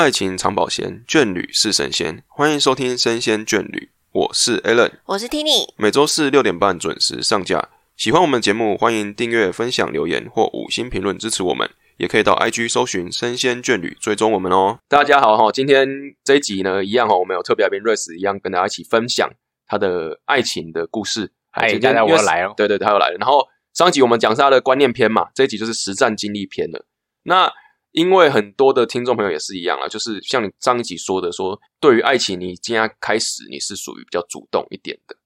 [0.00, 2.24] 爱情长保鲜，眷侣是神仙。
[2.26, 3.78] 欢迎收听《生鲜眷侣》，
[4.12, 5.74] 我是 Alan，我是 Tini。
[5.76, 7.68] 每周四六点半准时上架。
[7.98, 11.68] 喜欢我们节目，欢迎订阅、分享、留言或五星评论支持我们。
[11.98, 14.78] 也可以到 IG 搜寻“生鲜眷侣”，追踪我们哦。
[14.88, 15.86] 大家好哈，今天
[16.24, 19.30] 这一集呢，一样哈，我们有特别来宾瑞斯一样跟大家一起分享
[19.66, 21.30] 他的爱情的故事。
[21.50, 23.18] 哎，大家我来了，对对，他又来了。
[23.20, 26.86] 然后上一集我们讲是他的观念篇嘛，这一集就是实战经历篇了。
[27.24, 27.52] 那
[27.92, 35.16] 因为很多的听众朋友也是一样啊，就是像你上一集说的，说对于爱情，你今天开始你是属于比较主动一点的。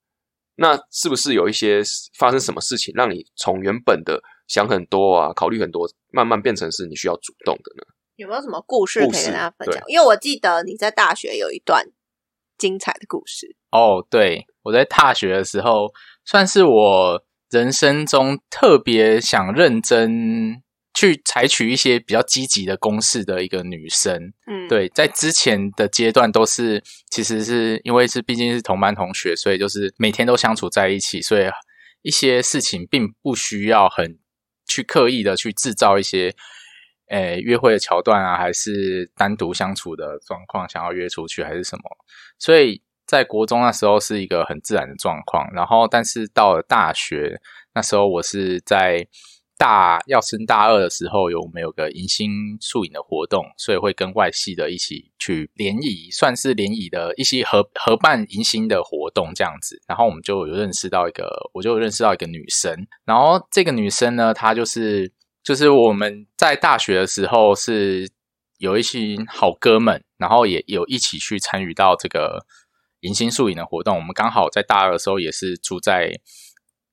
[0.57, 1.83] 那是不是有一些
[2.17, 7.85] 发生什么事情，让你从原本的想很多啊，考虑很多，慢慢变成是你需要主动的呢？
[8.17, 9.83] 有没有什么故事可以跟大家分享？
[9.89, 11.85] 因为我记得你在大学有一段
[12.57, 13.57] 精彩的故事。
[13.73, 15.93] 哦，对，我在大学的时候，
[16.25, 20.63] 算是我人生中特别想认真。
[20.95, 31.47] 去采取一些比较积极的攻势的一个女生，嗯，对，在之前的阶段都是，其实是因为是毕竟是同班同学，所以就是每天都相处在一起，所以
[32.03, 34.17] 一些事情并不需要很
[34.69, 36.33] 去刻意的去制造一些，
[37.09, 41.83] 诶，约会的桥段啊，还是单独相处的状况，想要约出去还是什么，
[42.39, 47.41] 所以在国中那时候是一个很自然的状况，然后但是到了大学
[47.75, 49.09] 那时候，我是在。
[49.65, 52.29] 大要升大二的时候，有我们有个迎新
[52.61, 59.81] 宿营的活动，所以会跟外系的一起去联谊，算是联谊的一些合合办迎新的活动这样子。
[59.89, 62.87] 然后我们就有认识到一个，我就认识到一个女生。
[63.07, 65.11] 然后这个女生呢，她就是
[65.43, 68.07] 就是我们在大学的时候是
[68.59, 72.45] 有一群好哥们，然后也有一起去参与到这个
[73.01, 73.97] 迎新宿营的活动。
[73.97, 76.21] 我们刚好在大二的时候也是住在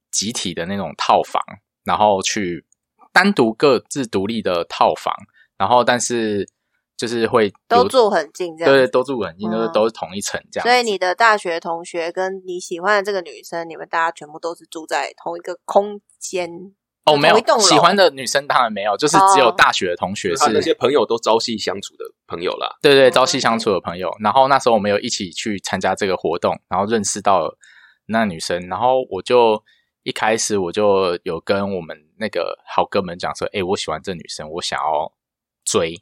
[0.09, 1.43] 集体的那种套房。
[1.83, 2.65] 然后去
[3.11, 5.13] 单独各自独立的套房，
[5.57, 6.47] 然后但是
[6.95, 10.67] 就是会都住很近，这样对，都住很近，都是都是同一层这样。
[10.67, 16.47] 所以你的大学同学跟你喜欢的这个女生，你们大家全部都是住在同一个空间
[17.05, 22.77] 哦，没有喜欢的女生当然没有，就是只有大学的同学是那些朋友都朝夕相处的朋友啦。
[22.81, 24.15] 对对，朝夕相处的朋友。
[24.19, 27.55] 然后那时候我们有一起去参加这个活动，然后认识到
[28.05, 29.63] 那女生，然后我就。
[30.03, 35.13] 一开始我就有跟我们那个好哥们讲说，哎，我喜欢这女生，我想要
[35.63, 35.95] 追，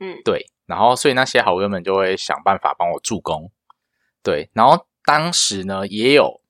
[0.00, 3.50] 嗯，对，然后所以那些好哥们就会想办法帮我助攻，
[4.22, 6.40] 对，然后当时呢也有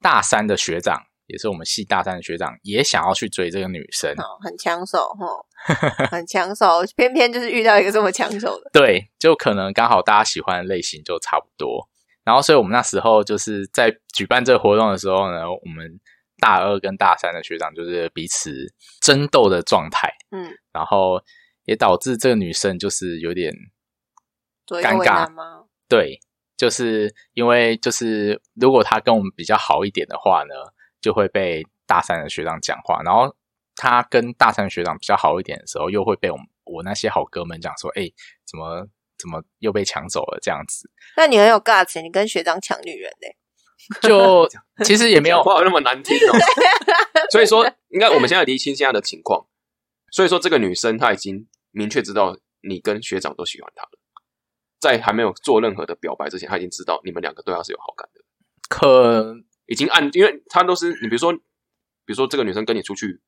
[0.00, 11.86] 大三的学长，也是我们系大三的学长，也想要去追这个女生，哦很抢手哈， 很抢手，偏偏就是遇到一个这么抢手的，对，就可能刚好大家喜欢的类型就差不多，
[12.24, 16.00] 然后所以我们那时候就是在举办这个活动的时候呢，我们。
[16.40, 18.52] 大二跟大三的学长就是彼此
[19.00, 21.22] 争斗的状态，嗯，然后
[21.64, 23.54] 也导致这个女生就是有点
[24.66, 25.66] 尴尬吗？
[25.88, 26.18] 对，
[26.56, 30.54] 就是因为就是如果她跟我们比较好一点的话呢，
[31.00, 33.34] 就会被大三的学长讲话，然后
[33.76, 38.10] 她跟大三学长比较好一点的时候，又会被我们我那些好哥们讲说，哎，
[38.46, 38.86] 怎么
[39.18, 40.90] 怎么又被抢走了这样子？
[41.16, 43.28] 那你很有 guts，你跟学长抢女人呢？
[44.02, 44.48] 就
[44.84, 46.32] 其实也没有话那么难听哦，
[47.32, 49.46] 所以说应该我们现在厘清现在的情况。
[50.12, 53.90] 所以说这个女生她已经明确知道你跟学长都喜欢她了，
[54.78, 58.20] 在还没有做任何的表白之前，她已经知道你们两个对她是有好感的。
[58.68, 59.36] 可
[59.66, 61.40] 已经按，因为她都是你比如说，比
[62.08, 63.20] 如说这个女生跟你出去，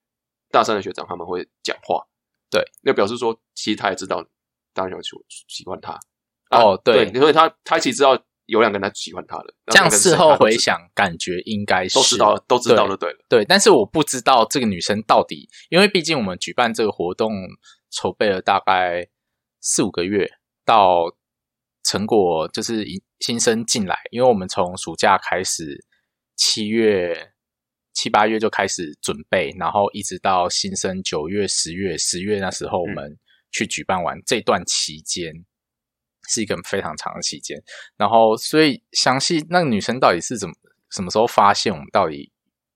[0.50, 2.06] 大三的学长他们会讲话，
[2.50, 4.24] 对，那表示说其实她也知道
[4.74, 5.16] 大学喜
[5.48, 5.98] 喜欢她。
[6.50, 8.22] 哦，对，所以她她其实知道。
[8.46, 13.44] 有两个人喜欢他的，这样事后回想，感觉应该是都知道，都知道了，对了，对。
[13.44, 17.32] 但是我不知道这个女生到底，因为毕竟我们举办这个活动
[17.90, 19.08] 筹备了大概
[19.60, 20.28] 四五个月，
[20.64, 21.14] 到
[21.84, 22.84] 成果就是
[23.20, 25.84] 新生进来，因为我们从暑假开始，
[26.36, 27.32] 七月
[27.94, 33.16] 七八月就开始准备，然后一直到新生九月、十月、十月那时候，我们
[33.52, 35.44] 去举办完这段期间。
[36.28, 37.60] 是一个非常长的期间，
[37.96, 40.54] 然后所以详细那个女生到底是怎么
[40.90, 42.30] 什么时候发现我们到底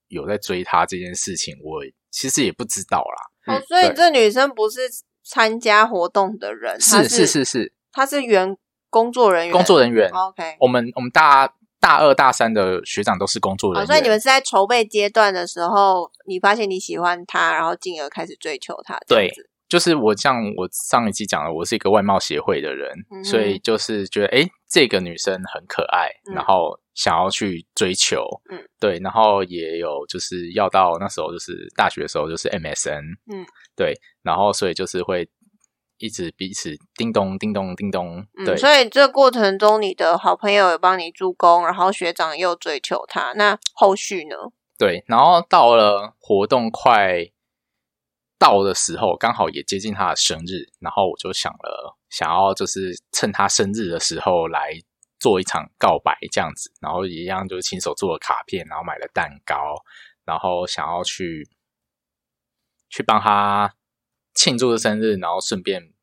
[0.09, 3.55] 有在追她这件事情，我其实也不知道啦。
[3.55, 4.81] 哦，所以这女生不是
[5.23, 8.57] 参加活动的人，是是是是，她是原
[8.89, 10.09] 工作人员，工作人员。
[10.11, 19.31] OK，我们我们大大二大三的学长都是工作人员，所以你们是在筹备阶段的时候，你发现你喜欢她，然后进而开始追求她，对。
[19.69, 22.89] 就是我像我上一期讲的，我是一个外貌协会的人，
[23.23, 33.93] 所以就是觉得哎，这个女生很可爱，然后想要去追求，嗯，对，然后也有就是要到那时候就是大学的时候就是 MSN，嗯，对，
[34.23, 35.27] 然后所以就是会
[35.97, 44.35] 一直彼此叮咚叮咚叮咚，对，嗯，所以这个过程中，你的好朋友有帮你助攻，然后学长又追求他，那后续呢？
[44.77, 47.25] 对，然后到了活动快
[48.39, 54.71] 到的时候，刚好也接近他的生日，然后我就想了，想要就是趁他生日的时候来
[55.19, 59.75] 做一场告白这样子，然后一样就是亲手做了卡片，然后买了蛋糕，
[60.25, 61.49] 然后想要去
[62.89, 63.73] 去帮他
[64.33, 65.93] 庆祝的生日，然后顺便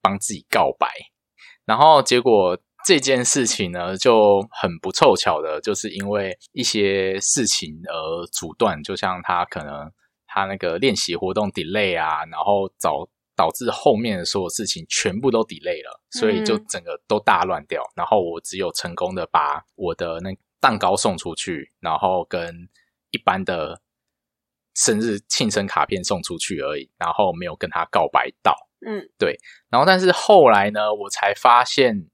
[0.00, 0.88] 帮自己告白，
[1.64, 2.58] 然后结果。
[2.86, 8.82] 这件事情呢，就很不凑巧的，就是因为一些事情而阻断。
[8.82, 9.92] 就像他可能
[10.32, 17.82] 他那个练习活动 delay 啊，然后导导致后面的所有事情全部都 delay 了，所以就整个都大乱掉。
[17.96, 20.30] 然后我只有成功的把我的那
[20.60, 22.68] 蛋糕送出去，然后跟
[23.10, 23.80] 一般的
[24.74, 28.54] 生日庆生卡片送出去而已，然后没有跟他告白到。
[28.86, 29.38] 嗯，对。
[29.68, 32.08] 然后但是后来呢，我才发现。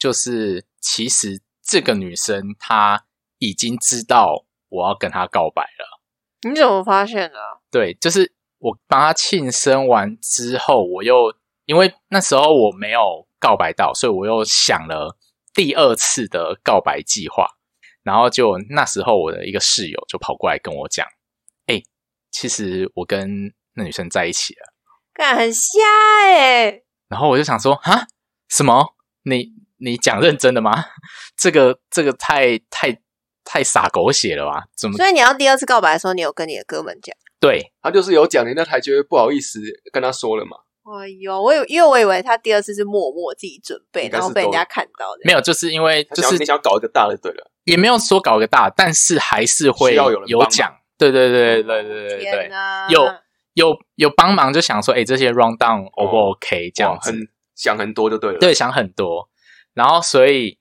[0.00, 3.04] 就是其实这个女生她
[3.36, 5.99] 已经知道我要跟她告白了。
[6.48, 7.38] 你怎么发现的？
[7.70, 11.34] 对，就是我帮他庆生完之后，我又
[11.66, 15.16] 因为那时候我没有告白到，所以我又想了
[15.52, 17.46] 第二次的告白计划。
[18.02, 21.06] 然后就那时候我的一个室友就跑过来跟我讲
[21.66, 21.82] ：“哎，
[22.30, 24.72] 其实我跟那女生在一起了。”
[25.12, 25.60] 干很瞎
[26.24, 26.82] 哎。
[27.08, 28.06] 然后我就想说：“啊，
[28.48, 28.94] 什么？
[29.24, 29.52] 你？”
[29.82, 30.84] 你讲认真的吗？
[31.38, 33.00] 这个这个太太
[33.44, 34.64] 太傻狗血了吧？
[34.76, 34.96] 怎么？
[34.96, 37.14] 所以你要第二次告白的时候，你有跟你的哥们讲？
[37.40, 39.60] 对他就是有讲，你那台觉得不好意思
[39.92, 40.58] 跟他说了嘛？
[40.82, 45.20] 哎呦，我有，因为我以为他第二次是默默自己准备，然后被人家看到的。
[45.24, 50.74] 没有，就是因为就是你想搞一个大的，对了，也没有说搞一个大，但是还是会有讲。
[50.98, 52.50] 对对对对对对对，
[52.90, 53.06] 有
[53.54, 56.70] 有有帮忙，就想说，哎，这些 round down O 不 OK？
[56.74, 57.12] 这样子
[57.54, 59.30] 想很多就对了，对，想很多。
[59.72, 60.58] 然后，所以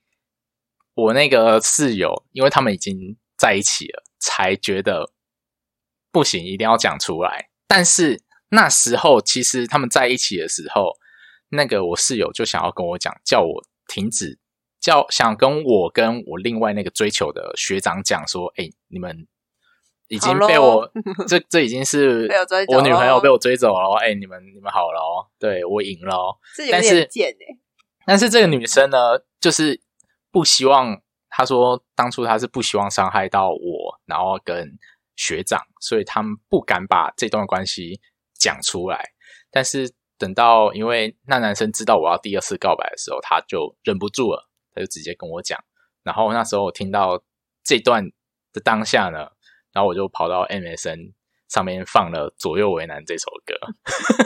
[0.99, 5.11] 我那个室友，因为他们已经在一起了，才觉得
[6.11, 7.49] 不行，一定要讲出来。
[7.67, 10.93] 但是那时候，其实他们在一起的时候，
[11.49, 14.39] 那个我室友就想要跟我讲，叫我停止，
[14.79, 19.27] 叫想跟我跟我另外那个追求的学长讲说：“哎，你们
[20.07, 20.91] 已经被我
[21.27, 22.27] 这这已经是
[22.67, 23.95] 我女朋友被我追走了。
[24.01, 26.37] 哎，你们你们好了哦，对我赢了哦。
[26.71, 27.57] 但是贱哎。”
[28.07, 28.97] 但是这个女生呢，
[29.39, 29.79] 就是
[30.31, 31.01] 不希望。
[31.31, 34.67] 他说，当初他是不希望伤害到我，然后跟
[35.15, 38.01] 学长，所以他们不敢把这段关系
[38.33, 39.11] 讲出来。
[39.51, 45.63] 但是等到，因为那男生知道我要第二次告白的时候，他就忍不住了，他就直接跟我讲。
[46.01, 47.23] 然后那时候我听到
[47.63, 48.03] 这段
[48.51, 49.19] 的当下呢，
[49.71, 51.13] 然后我就跑到 MSN
[51.47, 53.53] 上面放了《左右为难》这首歌，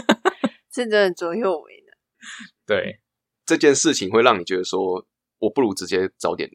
[0.71, 1.97] 真的左右为难。
[2.65, 3.01] 对。
[3.45, 5.05] 这件事情会让你觉得说，
[5.43, 6.49] 我不如直接早点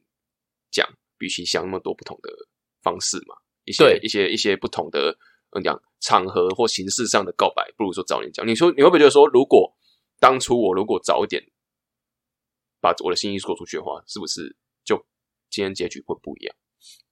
[0.71, 0.89] 讲，
[1.19, 2.31] 比起想那么多不同的
[2.83, 5.15] 方式嘛，一些一些一些不同的
[5.51, 8.47] 嗯讲场合或形式上的告白，不如说早点讲。
[8.49, 9.77] 你说你会不会觉得说，如果
[10.19, 11.43] 当初我如果早一点
[12.81, 14.97] 把我的心意说出去的话，是不是就
[15.51, 16.57] 今天结局会不一样？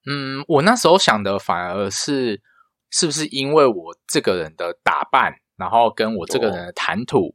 [0.07, 2.41] 嗯，我那时候想的反而是，
[2.91, 7.35] 是不是因为我这个人的打扮，然后跟我这个人的谈吐。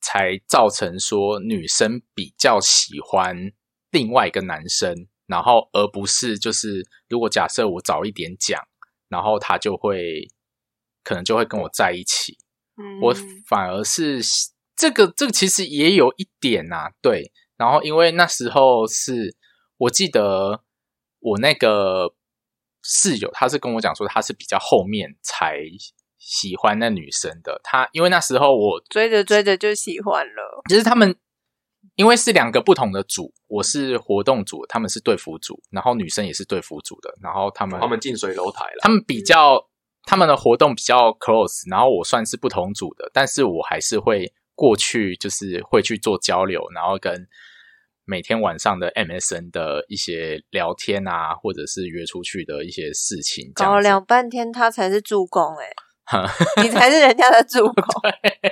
[0.00, 3.52] 才造成说女生比较喜欢
[3.90, 8.60] 另外一个男生，然后而不是就是如果假设我早一点讲，
[9.08, 10.28] 然后他就会
[11.04, 12.38] 可能就会跟我在一起。
[13.02, 13.14] 我
[13.46, 14.20] 反而是
[14.74, 17.30] 这个这个其实也有一点呐，对。
[17.56, 19.36] 然后因为那时候是
[19.76, 20.64] 我记得
[21.18, 22.14] 我那个
[22.82, 25.58] 室友，他是跟我讲说他是比较后面才。
[26.20, 30.62] 喜欢那女生的他，因为那时候我追着追着就喜欢了。
[30.68, 31.16] 其实他们
[31.96, 38.80] 因为是两个不同的组，我是活动组，他们是队服组，然后女生也是队服组的，然后他们他们近水楼台了。
[38.82, 39.58] 他们比较
[40.04, 47.26] 他们的活动比较 close，然后我算是不同组的，但是我还是会过去，就是会去做交流，然后跟
[48.04, 55.66] 每天晚上的 MSN 的一些聊天啊，或者是约出去的一些事情，搞了两半天他才是助攻哎。
[56.62, 57.84] 你才是人家的助攻，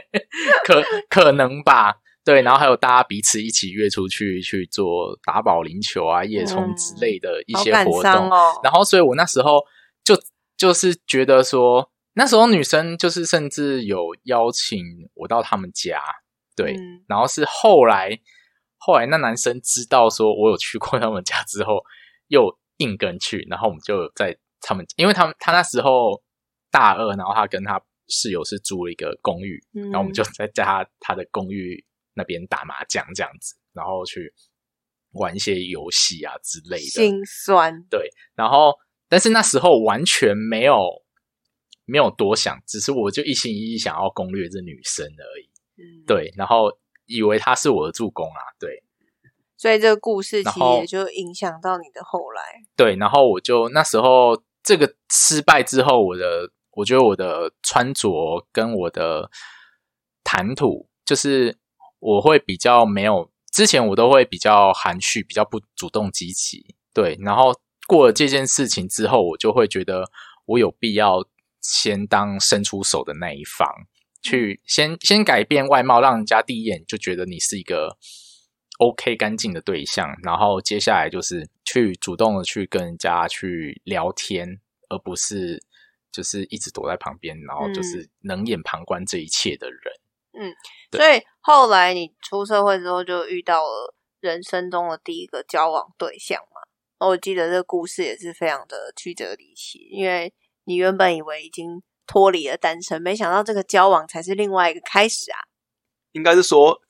[0.65, 1.97] 可可能吧？
[2.25, 8.61] 对，然后还有大家彼此一起约出去去做打保龄球啊、夜冲之类的一些活动哦。
[8.63, 9.61] 然后，所以我那时候
[10.05, 10.15] 就
[10.57, 14.85] 就是觉得说，那时候女生就是甚至有邀请
[15.15, 16.03] 我到他们家，
[16.55, 16.77] 对。
[17.09, 18.11] 然后是后来，
[18.77, 21.83] 后来那男生知道说我有去过 他们家之后，
[22.27, 26.23] 又硬跟去，然后我们就在他们，因为他们他那时候。
[26.71, 29.91] 大二，然后他跟他室友是租了一个公寓，嗯。
[29.91, 31.85] 然后我们就在在他他的公寓
[32.15, 34.33] 那边打麻将这样子，然后去
[35.13, 36.87] 玩一些游戏啊之类的。
[36.87, 38.75] 心酸，对，然后
[39.09, 41.03] 但是那时候完全没有
[41.85, 45.51] 没有多想，只是我就一心一意想要攻略这女生而已。
[45.77, 48.83] 嗯，，对，然后以为她是我的助攻啊，对。
[49.57, 52.43] 所以这个故事其实也就影响到你的后来，
[52.77, 56.49] 对，然后我就那时候这个失败之后，我的
[56.79, 59.29] 我觉得我的穿着跟我的
[60.23, 61.59] 谈吐，就是
[61.99, 67.53] 我会比较没有之前我都会比较含蓄，比较不主动积极，对，然后
[67.89, 70.09] 过了这件事情之后，我就会觉得
[70.47, 71.27] 我有必要
[71.61, 73.69] 先当伸出手的那一方，
[74.23, 77.99] 去先先改变外貌，让人家第一眼就觉得你是一个
[78.79, 85.61] OK 干净的对象，然后接下来就是去主动的去跟人家去聊天，而不是
[86.11, 89.81] 就是一直躲在旁边，然后就是冷眼旁观这一切的人。
[90.33, 90.55] 嗯
[90.93, 97.07] 所以后来你出社会之后就遇到了人生中的第一个交往对象嘛。
[97.09, 100.33] 我记得这个故事也是非常的曲折离奇，因为
[100.65, 105.39] 你原本以为已经脱离了单身，没想到这个交往才是另外一个开始啊。
[106.13, 106.81] 应该是说，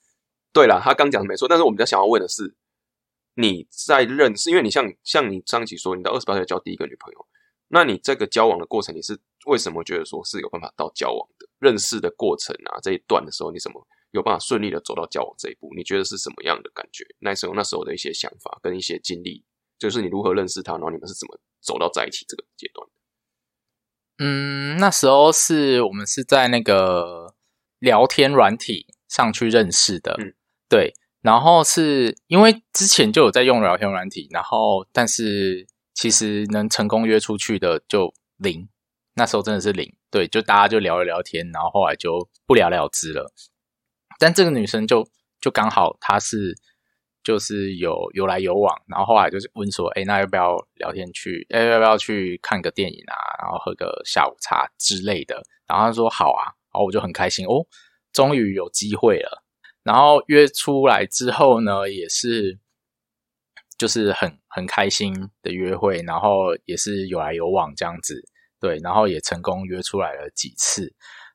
[0.51, 2.55] 对了，他刚讲的没错，但是我们比较想要问的是，
[3.35, 7.27] 你在认识，因为你像像你上集说，你到二十八岁交第一个女朋友，
[7.69, 12.79] 那你这个交往的过程，你是为什么觉得说是有办法到交往的认识的过程啊？
[12.81, 15.69] 这一段的时候，你怎么有办法顺利的走到交往这一步？
[15.75, 17.05] 你觉得是什么样的感觉？
[17.19, 19.45] 那时候那时候的一些想法跟一些经历，
[19.77, 22.87] 就是你如何认识他，然后你们是怎么走到在一起这个阶段？
[24.17, 27.35] 嗯，那时候是我们是在那个
[27.79, 30.33] 聊天软体上去认识的，嗯
[30.67, 30.93] 对。
[31.21, 35.67] 然后是因为之前就有在用聊天软体，然后但是
[35.99, 38.69] 其实能成功约出去的就零，
[39.15, 43.29] 那时候真的是零，对，就大家就聊一聊天，然后后来就不了了之了。
[44.17, 45.05] 但这个女生就
[45.41, 46.55] 就刚好她是
[47.21, 51.45] 就是有有来有往，然后后来就是问说，哎，那要不要聊天去？
[51.49, 53.15] 哎，要不要去看个电影啊？
[53.43, 55.43] 然后喝个下午茶之类的。
[55.67, 57.67] 然后她说好啊，然后我就很开心哦，
[58.13, 59.43] 终于有机会了。
[59.83, 62.57] 然后约出来之后呢，也是
[63.79, 68.21] 就是很很开心的约会，然后也是有来有往这样子，
[68.59, 70.93] 对，然后也成功约出来了几次，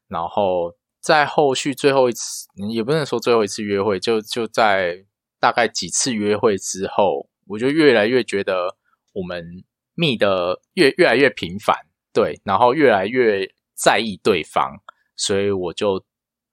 [0.08, 5.06] 然后在后续最后一次，也不能说最后一次约会，就就在
[5.40, 8.76] 大概几次约会之后，我就越来越觉得
[9.14, 11.74] 我们密的越越来越频繁，
[12.12, 14.70] 对，然后越来越在意对方，
[15.16, 16.04] 所以我就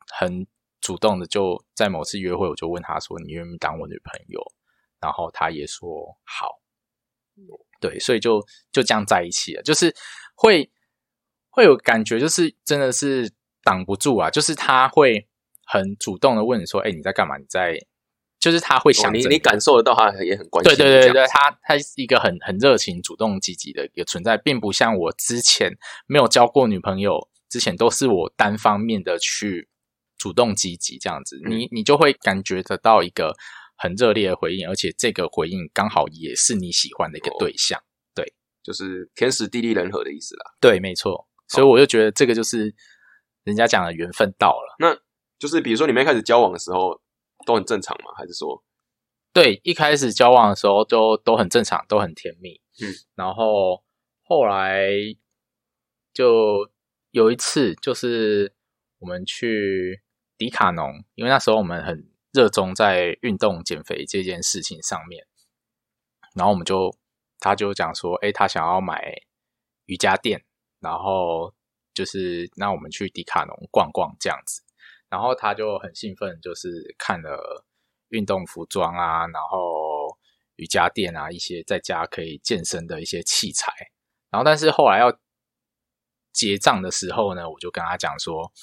[0.08, 0.48] 很
[0.80, 4.42] 主动的就在某次约会，我就问他说：“你愿不愿意当我女朋友？”
[5.02, 6.62] 然后他也说好，
[7.80, 9.96] 对，所以就就这样在一起了，就是
[10.36, 10.72] 会
[11.50, 15.28] 会有感觉，就是真的是挡不住啊，就是他会
[15.66, 17.38] 很主动的问你说：“哎，你在干嘛？
[17.38, 17.78] 你在？”
[18.42, 25.78] 就是他会哦想着你你感受得到他也很关心对对对对，他他是一个很很热情、主动、积极的一个存在，并不像我之前
[26.08, 29.70] 没有交过女朋友之前，都是我单方面的去
[30.18, 33.36] 主动积极这样子，嗯你你就会感觉得到一个
[33.82, 37.82] 很热烈的回应，而且这个回应刚好也是你喜欢的一个哦对象。
[38.64, 40.54] 就是天时地利人和的意思啦。
[40.60, 42.72] 对，没错，所以我就觉得这个就是
[43.44, 44.76] 人家讲的缘分到了。
[44.78, 44.96] 那
[45.40, 47.02] 就是比如说你们一开始交往的时候
[47.44, 48.12] 都很正常吗？
[48.16, 48.64] 还是说
[49.34, 52.62] 对，一开始交往的时候都都很正常，都很甜蜜。
[52.84, 53.84] 嗯，然后
[54.22, 54.92] 后来
[56.14, 56.70] 就
[57.10, 58.54] 有一次，就是
[59.00, 60.04] 我们去
[60.38, 65.26] 迪卡侬，因为那时候我们很热衷在运动减肥这件事情上面，
[66.36, 66.96] 然后我们就
[67.40, 69.22] 他就讲说，哎，他想要买
[69.86, 70.44] 瑜伽垫，
[70.80, 71.54] 然后
[71.94, 74.62] 就是那我们去迪卡侬逛逛这样子。
[75.10, 77.66] 然后他就很兴奋，就是看了
[78.08, 80.18] 运动服装啊，然后
[80.56, 83.74] 瑜伽垫啊，一些在家可以健身的一些器材。
[84.30, 85.20] 然后，但是后来要
[86.32, 88.54] 结账的时候呢，我就跟他讲说：“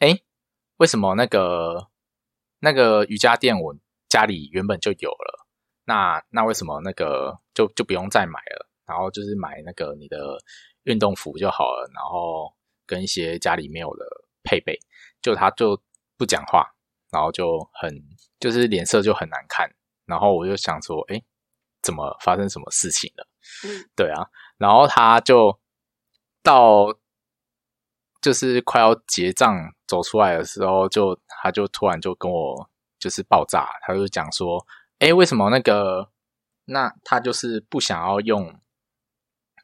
[0.00, 0.22] 哎，
[0.78, 1.88] 为什么那个
[2.58, 3.76] 那个瑜伽垫我
[4.08, 5.46] 家里原本就有了？
[5.84, 8.68] 那那为什么那个就就不用再买了？
[8.86, 10.38] 然后就是买那个你的
[10.84, 12.52] 运动服就好了，然后
[12.86, 14.04] 跟一些家里没有的
[14.42, 14.78] 配备。”
[15.22, 15.80] 就他就
[16.16, 16.72] 不讲话，
[17.10, 17.92] 然后就很
[18.38, 19.68] 就是脸色就很难看，
[20.04, 21.20] 然后我就想说，哎，
[21.82, 23.26] 怎么发生什么事情了？
[23.64, 25.58] 嗯，对啊，然后他就
[26.44, 26.96] 到
[28.20, 32.68] 就是快要结账走出来的时候，就他就突然就跟我
[32.98, 34.66] 就是爆炸，他就讲说，
[34.98, 36.10] 哎，为什么那个
[36.64, 38.60] 那他就是不想要用，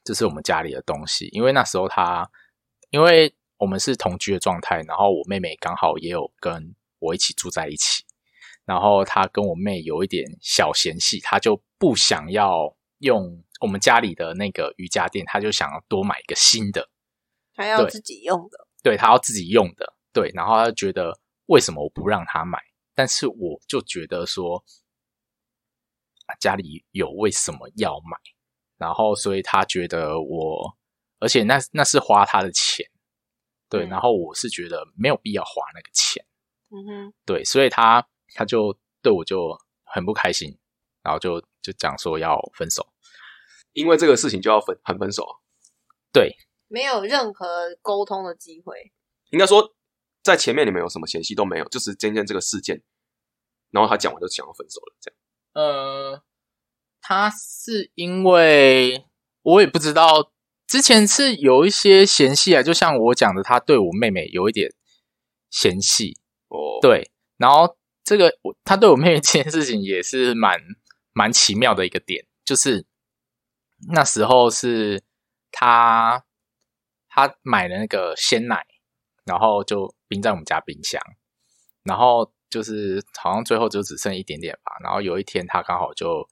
[0.05, 2.31] 就是我们家里的东西，因为那时候他
[2.91, 3.35] 因为。
[3.59, 8.03] 我们是同居的状态，然后我妹妹刚好也有跟我一起住在一起，
[8.65, 16.89] 然后她跟我妹有一点小嫌隙，她就不想要用我们家里的那个瑜伽垫，她就想要多买一个新的，
[17.55, 22.59] 还要自己用的，对他要自己用的，对，然后他就觉得为什么我不让他买？
[22.95, 24.63] 但是我就觉得说，
[26.41, 28.17] 家里有为什么要买？
[28.77, 30.77] 然后所以他觉得我，
[31.21, 32.85] 而且那那是花他的钱，
[33.69, 36.25] 对，嗯然后我是觉得没有必要花那个钱。
[36.71, 40.59] 嗯哼，对，所以他他就对我就很不开心，
[41.03, 42.87] 然后就就讲说要分手。
[43.73, 45.33] 因为这个事情就要分很分手啊。
[46.13, 46.35] 对，
[46.73, 48.93] 没有任何沟通的机会。
[49.31, 49.75] 应该说，
[50.23, 52.83] 在前面你们有什么嫌隙都没有，就是今天这个事件，
[53.71, 55.19] 然后他讲完就想要分手了，这样。
[55.53, 56.23] 呃，
[57.03, 59.05] 他是因为
[59.43, 60.33] 我也不知道，
[60.67, 64.73] 之前是有一些嫌隙啊，就像我讲的，他对我妹妹有一点
[65.51, 66.17] 嫌隙，
[66.49, 70.59] 哦，，对，然后这个我他对我妹妹这件事情也是蛮
[71.13, 72.87] 蛮奇妙的一个点，就是
[73.89, 75.03] 那时候是
[75.51, 76.25] 他
[77.15, 78.65] 他买了那个鲜奶，
[79.27, 80.99] 然后就冰在我们家冰箱，
[81.83, 86.27] 然后就是好像最后就只剩一点点吧，然后有一天他刚好就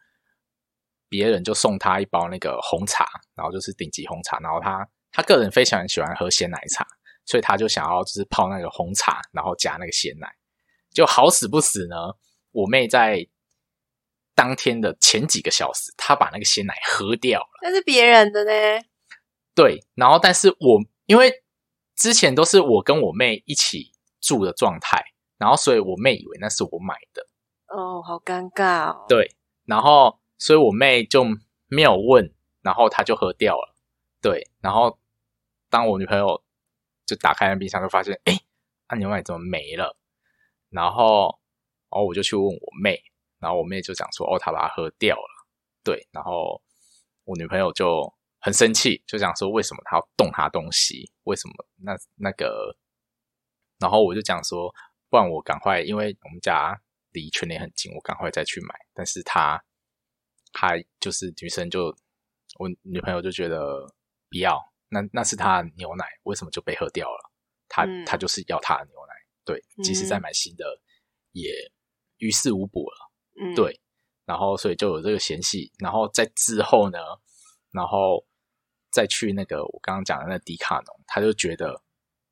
[1.11, 6.87] 别人就送他一包那个红茶，然后就是顶级红茶，然后他他个人非常喜欢喝鲜奶茶，
[7.27, 10.35] 所以他就想要就是泡那个红茶，然后加那个鲜奶。
[10.95, 11.95] 就好死不死呢，
[12.53, 13.29] 我妹在
[14.35, 17.59] 当天的前几个小时，她把那个鲜奶喝掉了。
[17.61, 18.51] 那是别人的呢。
[19.61, 21.43] 对，然后但是我因为
[21.95, 25.05] 之前都是我跟我妹一起住的状态，
[25.37, 27.27] 然后所以我妹以为那是我买的，
[27.67, 29.05] 哦，好尴尬哦。
[29.07, 29.37] 对，
[29.67, 31.23] 然后所以我妹就
[31.67, 33.75] 没有问，然后她就喝掉了，
[34.23, 34.99] 对，然后
[35.69, 36.43] 当我女朋友
[37.05, 38.41] 就打开那冰箱，就发现，哎，
[38.89, 39.95] 那牛奶怎么没了？
[40.71, 41.39] 然后，
[41.91, 42.99] 然后我就去问我妹，
[43.39, 45.47] 然后我妹就讲说，哦，她把它喝掉了，
[45.85, 46.63] 对，然后
[47.25, 51.11] 我女朋友就很生气，就讲说，为什么他要动他东西？
[51.25, 52.77] 为什么那那个？
[53.79, 54.75] 然后我就讲说，
[55.09, 56.79] 不然我赶快，因为我们家
[57.13, 58.75] 离全联很近，我赶快再去买。
[58.93, 59.63] 但是他
[60.53, 61.87] 他就是女生就，
[62.59, 63.87] 我女朋友就觉得
[64.29, 67.31] 不要，那那是他的牛奶，为什么就被喝掉了？
[67.69, 70.65] 他嗯她就是要他的牛奶，对，即使再嗯买新的，
[71.33, 71.51] 也
[72.19, 73.11] 于事无补了。
[73.41, 73.81] 嗯，对，
[74.27, 76.99] 然后所以就有这个嫌隙，然后在之后呢，
[77.71, 78.27] 然后
[78.91, 81.81] 再去那个我刚刚讲的那迪卡侬，他就觉得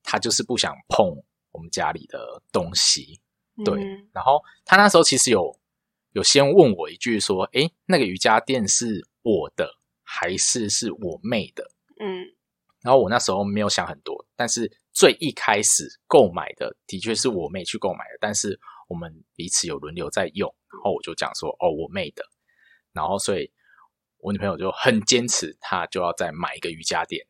[0.03, 1.07] 他就是不想碰
[1.53, 3.21] 我们家里的东西，
[3.65, 3.83] 对。
[3.83, 5.57] 嗯然后他那时候其实有
[6.13, 9.71] 有先问我一句说，诶，那个瑜伽垫是我的
[10.03, 11.71] 还是是我妹的？
[12.01, 12.27] 嗯。
[12.81, 22.25] 然后我那时候没有想很多，但是最一开始购买的的确是我妹去购买的，但是我们彼此有轮流在用，然后我就讲说哦我妹的，
[22.93, 23.51] 然后所以
[24.19, 27.27] 我女朋友就很坚持，她就要再买一个瑜伽垫，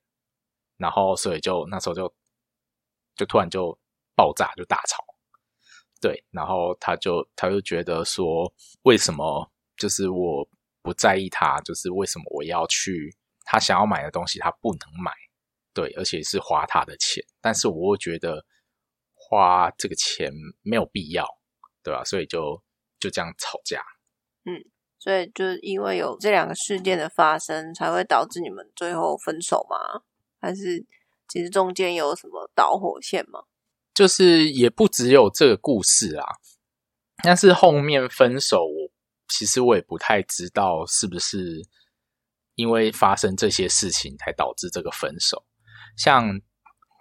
[0.77, 2.15] 然后所以就那时候就
[3.15, 3.79] 就突然就
[4.15, 5.05] 爆炸就大吵，
[6.01, 10.49] 对，然后她就她就觉得说为什么就是我
[10.83, 15.13] 不在意她，就是为什么我要去她想要买的东西她不能买。
[15.75, 18.45] 对，而且是花他的钱，但是我会觉得
[19.15, 21.25] 花这个钱没有必要，
[21.85, 22.03] 对吧？
[22.03, 22.61] 所以就
[22.99, 23.81] 就这样吵架。
[24.45, 24.59] 嗯
[24.99, 30.03] 所以就是因为有这两个事件的发生，才会导致你们最后分手吗？
[30.41, 30.85] 还是
[31.29, 33.41] 其实中间有什么导火线吗？
[33.95, 36.25] 就是也不只有这个故事啊，
[37.25, 38.91] 但是后面分手，我
[39.29, 41.63] 其实我也不太知道是不是
[42.55, 45.45] 因为发生这些事情才导致这个分手。
[45.97, 46.41] 像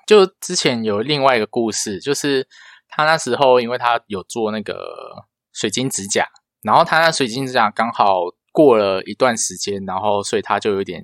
[0.07, 2.47] 就之前有另外一个故事，就是
[2.87, 6.27] 他那时候因为他有做那个水晶指甲，
[6.61, 11.03] 然后他那水晶指甲刚好过了一段时间，然后所以他就有点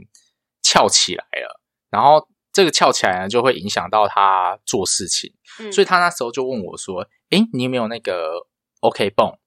[0.62, 5.34] 翘起来了，然后这个翘起来呢，就会影响到他做事情。
[5.60, 8.48] 嗯，所以他那时候就问我说：“诶，你有没有那个
[8.82, 9.38] OK 泵？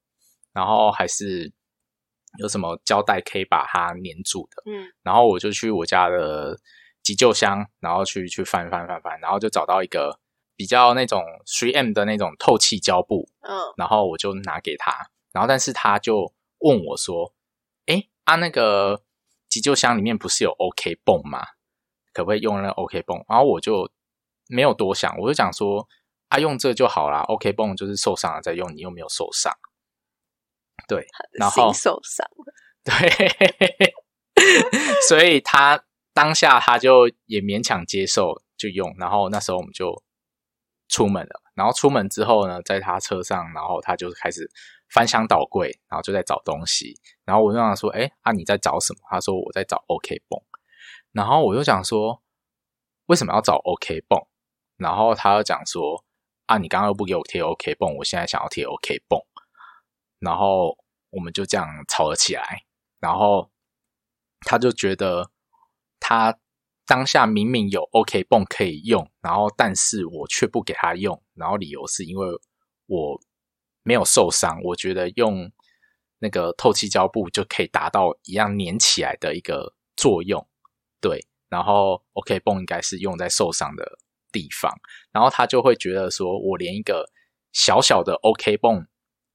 [0.53, 1.51] 然后还是
[2.39, 6.57] 有什么胶带可以把它粘住的？”嗯然后我就去我家的
[7.03, 10.19] 急救箱，然后去去翻翻翻翻，然后就找到一个
[10.55, 14.91] 比较那种 3M 的那种透气胶布，嗯然后我就拿给他，
[15.37, 17.31] 然后但是他就问我说
[17.85, 19.03] ：“哎，啊那个
[19.47, 21.45] 急救箱里面不是有 OK 泵吗？
[22.11, 23.91] 可不可以用那个 OK 泵？”然后我就
[24.47, 25.87] 没有多想，我就讲说
[26.29, 29.53] ：“啊，用这就好啦 OK 泵就是受伤了再用，你又没有受伤。”
[30.89, 33.93] 对，然后心受伤了， 对，
[35.07, 35.83] 所以他
[36.15, 40.01] 当下他就也勉强接受就用，然后那时候我们就
[40.87, 41.43] 出门了。
[41.53, 44.49] 然后出门之后呢，在他车上，然后他就开始
[44.89, 46.99] 翻箱倒柜，然后就在找东西。
[47.25, 50.41] 然后我就想说：“哎，啊，你在找什么？”他说：“我在找 OK 泵。”
[51.11, 52.21] 然后我就想说
[53.07, 54.19] ：“为什么要找 OK 泵？”
[54.77, 56.03] 然后他又讲说
[56.47, 59.19] ：“啊，你刚刚又不给我贴 OK 泵，我现在想要贴 OK 泵。”
[60.19, 60.77] 然后
[61.09, 62.63] 我们就这样吵了起来。
[62.99, 63.51] 然后
[64.41, 65.31] 他就觉得
[65.99, 66.37] 他。
[66.89, 72.25] 当下明明有 OK 泵可以用，然后但是我却不给他用，然后理由是因为
[72.85, 73.19] 我
[73.87, 75.49] 没有受伤，我觉得用
[76.19, 80.45] 那个透气胶布就可以达到一样粘起来的一个作用，
[80.99, 83.97] 对，然后 OK 泵应该是用在受伤的
[84.29, 84.69] 地方，
[85.13, 87.09] 然后他就会觉得说我连一个
[87.53, 88.85] 小小的 OK 泵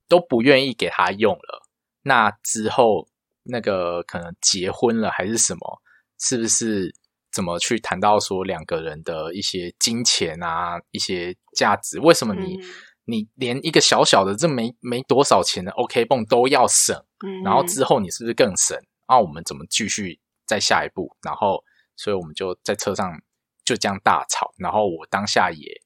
[0.07, 1.67] 都不愿意给他用了，
[2.03, 3.09] 那之后
[3.45, 5.81] 那个可能结婚了还是什么，
[6.19, 6.95] 是不是？
[7.35, 11.99] 怎么去谈到说两个人的一些金钱啊，一些价值？
[11.99, 12.59] 为什么你
[13.05, 17.05] 你连一个小小的这没没多少钱的 OK 泵都要省？
[17.45, 18.79] 然后之后你是不是更省？
[19.09, 21.17] 那我们怎么继续再下一步？
[21.23, 21.63] 然后，
[21.97, 23.21] 所以我们就在车上
[23.65, 24.53] 就这样大吵。
[24.59, 25.83] 然后我当下也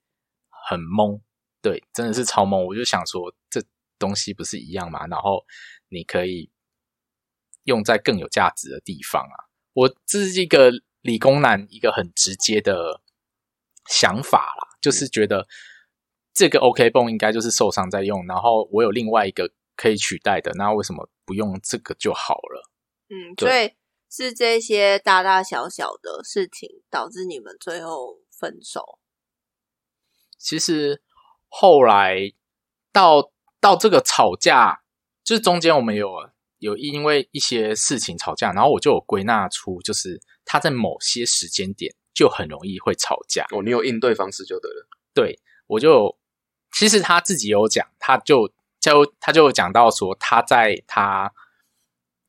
[0.69, 1.21] 很懵，
[1.61, 2.65] 对，真的是超懵。
[2.65, 3.63] 我就想说，这
[3.99, 5.07] 东西不是一样吗？
[5.07, 5.45] 然后
[5.89, 6.51] 你可以
[7.65, 9.37] 用在更有价值的地方啊！
[9.73, 10.73] 我这是一个。
[11.03, 13.01] 理工男一个很直接的
[13.89, 15.47] 想法啦，就是觉得
[16.37, 22.71] 这个 OK 泵应该就是受伤在用，然后我有另外一个可以取代的，那为什么不用这个就好了？
[23.09, 23.73] 嗯，所以
[24.11, 28.99] 是这些大大小小的事情导致你们最后分手。
[30.37, 31.03] 其实
[31.49, 32.35] 后来
[32.93, 34.83] 到到这个吵架，
[35.25, 36.11] 就是中间我们有
[36.59, 40.21] 有因为一些事情吵架，然后我就有归纳出就是。
[40.49, 44.87] 他在某些时间点就很容易会吵架哦，你有应对方式就对了。
[45.13, 46.17] 对我就
[46.77, 51.33] 其实他自己有讲，他就就他就讲到说，他在他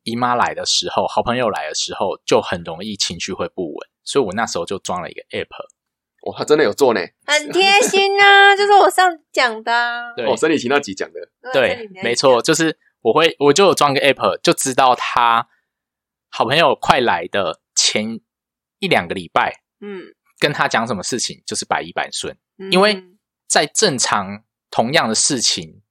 [0.03, 5.47] 姨妈来的时候，好朋友来的时候，就很容易情绪会不稳，所以我那时候就装了一个 app。
[6.23, 11.19] 哇，他真的有做呢，很贴心啊， 就是我上讲的，对，生理期那集讲的，
[11.51, 15.47] 对，没错，就是我会我就有装个 app，就知道他
[16.29, 17.59] 好朋友快来的。
[17.79, 18.19] 前
[18.79, 20.03] 一两个礼拜，嗯，
[20.39, 22.35] 跟他讲什么事情就是百依百顺，
[22.71, 23.01] 因为
[23.47, 25.81] 在正常同样的事情，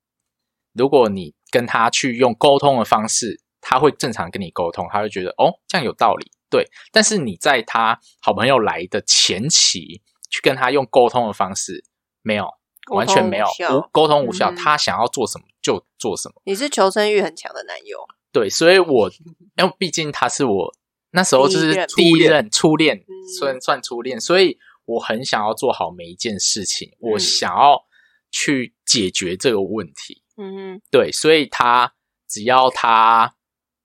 [0.73, 6.69] 如果你跟他去用沟通的方式，他会正常跟你沟通，他会觉得哦这样有道理，对。
[6.93, 11.85] 但是你在他好朋友来的前期去跟他用沟通的方式，
[12.23, 12.49] 没有，
[12.93, 14.53] 完全没有，无沟通无效。
[14.53, 16.35] 他想要做什么就做什么。
[16.45, 19.11] 你是求生欲很强的男友，对，所以我
[19.57, 20.75] 因为毕竟他是我。
[21.13, 23.03] 那时候就是第一任初恋，
[23.39, 27.85] 算算初恋，所以我很想要做好每一件事情，我想要
[28.31, 30.23] 去解决这个问题。
[30.37, 31.95] 嗯，对，所以他
[32.29, 33.37] 只要他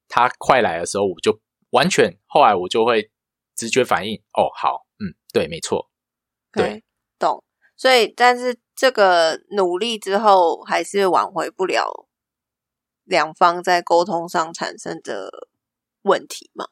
[0.07, 1.39] 他快来的时候，我就
[1.71, 3.11] 完全后来我就会
[3.55, 5.89] 直觉反应，哦，好，嗯，对，没错，
[6.51, 6.83] 对，
[7.19, 7.43] 懂。
[7.75, 12.07] 所以，但是这个努力之后，还是挽回不了
[13.05, 15.47] 两方在沟通上产生的
[16.03, 16.67] 问题嘛？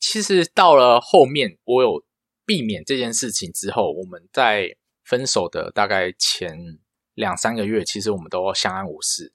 [0.00, 2.02] 其实到了后面，我有
[2.48, 6.78] 避免这件事情之后，我们在分手的大概前
[7.12, 9.34] 两三个月，其实我们都相安无事，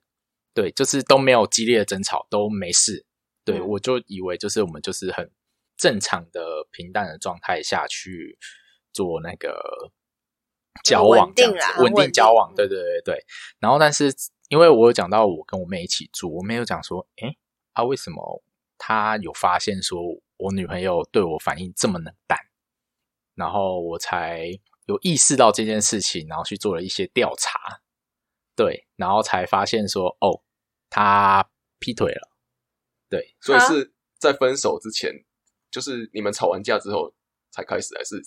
[0.51, 3.05] 对，就是都没有激烈的争吵，都没事。
[3.45, 5.29] 对我就以为就是我们就是很
[5.77, 8.39] 正常的平淡的状态下去
[8.91, 9.61] 做那个
[10.83, 13.25] 交往，这样子稳定交往，对对对对。
[13.59, 14.11] 然后，但是
[14.49, 17.35] 因为我有讲到我跟我妹一起住，我妹有讲说，哎，
[17.73, 18.43] 啊，为什么
[18.79, 20.01] 她有发现说？
[20.37, 22.37] 我女朋友对我反应这么冷淡，
[23.35, 24.47] 然后我才
[24.85, 27.81] 有意识到这件事情，然后去做了一些调查，
[28.55, 30.43] 对，然后才发现说，哦，
[30.89, 32.29] 他劈腿了，
[33.09, 35.11] 对，所以是在分手之前，
[35.71, 37.13] 就是你们吵完架之后
[37.51, 38.21] 才开始，还是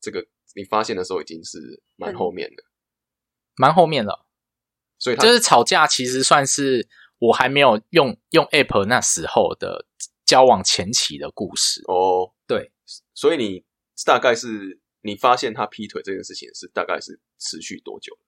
[0.00, 2.62] 这个你发现的时候已经是蛮后面的，
[3.56, 4.26] 蛮后面了，
[4.98, 9.86] 所以就是吵架其实算是我还没有用用 app 那时候的。
[10.28, 12.70] 交往前期的故事哦，对，
[13.14, 13.64] 所以你
[14.04, 18.18] 大概是你发现他劈腿这件事情是大概是持续多久？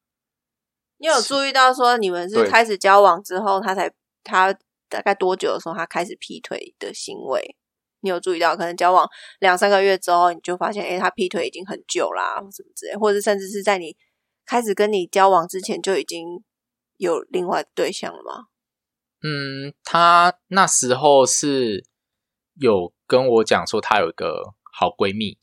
[0.99, 4.53] 你有注意到说你们是开始交往之后，他才他
[4.89, 7.57] 大概多久的时候他开始劈腿的行为？
[8.01, 8.57] 你有注意到？
[8.57, 9.09] 可能交往
[9.41, 13.97] 两三个月之后，你就发现，哎，他劈腿已经很久啦，或什么之类，或者甚至是在你
[14.47, 16.43] 开始跟你交往之前就已经
[16.97, 18.47] 有另外的对象了吗？
[19.23, 21.85] 嗯，他那时候是。
[22.57, 25.39] 有跟我讲说，她有一个好闺蜜，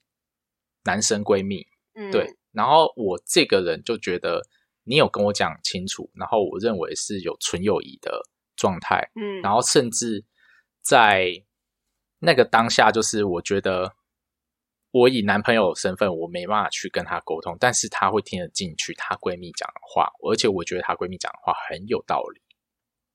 [0.88, 1.68] 男生闺蜜，
[2.14, 4.42] 对，然后我这个人就觉得
[4.86, 8.22] 你有跟我讲清楚，然后我认为是有纯友谊的
[8.56, 10.24] 状态，嗯，然后甚至
[10.82, 11.44] 在
[12.20, 13.94] 那个当下，就是我觉得
[14.92, 22.42] 我以男朋友身份，我没办法去跟她沟通，但是她会听得进去她闺蜜讲的话，而且我觉得她闺蜜讲的话很有道理。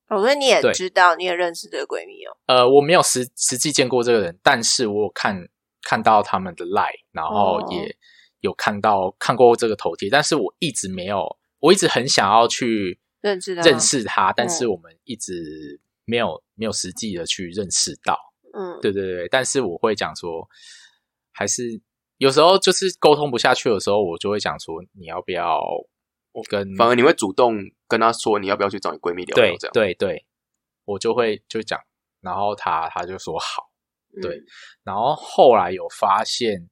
[0.09, 2.37] 哦，所以你也知道，你也认识这个闺蜜哦。
[2.45, 5.49] 呃，我没有实实际见过这个人，但是我有看
[5.83, 7.97] 看到他们的 line，然后哦也
[8.41, 18.19] 有看到看过这个头贴，但是我一直没有，我一直很想要去认识他认识他，但是嗯我们一直没有没有实际的去认识到。
[18.55, 20.49] 嗯，对对对，但是我会讲说，
[21.33, 21.81] 还是
[22.19, 25.61] 有时候就是沟通不下去的时候，我就会讲说，你要不要
[26.33, 27.57] 我跟反而你会主动
[27.89, 29.73] 跟他说你要不要去找你闺蜜聊聊这样。
[29.73, 30.27] 对对，
[30.85, 31.81] 我就会就讲，
[32.21, 33.72] 然后他他就说好。
[34.21, 34.45] 对嗯，
[34.83, 36.69] 然后后来有发现，